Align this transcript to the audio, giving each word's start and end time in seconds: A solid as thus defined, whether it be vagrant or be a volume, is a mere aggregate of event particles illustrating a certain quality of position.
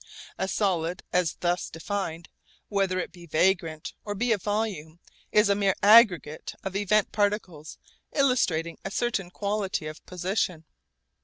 A 0.39 0.47
solid 0.47 1.03
as 1.13 1.35
thus 1.41 1.69
defined, 1.69 2.27
whether 2.69 2.99
it 2.99 3.11
be 3.11 3.27
vagrant 3.27 3.93
or 4.03 4.15
be 4.15 4.31
a 4.31 4.39
volume, 4.39 4.99
is 5.31 5.47
a 5.47 5.53
mere 5.53 5.75
aggregate 5.83 6.55
of 6.63 6.75
event 6.75 7.11
particles 7.11 7.77
illustrating 8.11 8.79
a 8.83 8.89
certain 8.89 9.29
quality 9.29 9.85
of 9.85 10.03
position. 10.07 10.65